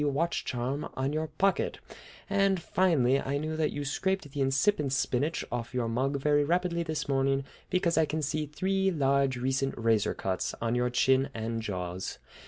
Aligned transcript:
watch 0.03 0.43
charm 0.43 0.89
on 0.95 1.13
your 1.13 1.27
pocket; 1.27 1.77
and, 2.27 2.59
finally, 2.59 3.21
I 3.21 3.37
knew 3.37 3.55
that 3.55 3.69
you 3.69 3.85
scraped 3.85 4.31
the 4.31 4.41
incipient 4.41 4.93
spinach 4.93 5.45
off 5.51 5.75
your 5.75 5.87
mug 5.87 6.17
very 6.19 6.43
rapidly 6.43 6.81
this 6.81 7.07
morning 7.07 7.43
because 7.69 7.99
I 7.99 8.05
can 8.07 8.23
see 8.23 8.47
three 8.47 8.89
large 8.89 9.37
recent 9.37 9.77
razor 9.77 10.15
cuts 10.15 10.55
on 10.59 10.73
your 10.73 10.89
chin 10.89 11.29
and 11.35 11.61
jaws! 11.61 12.17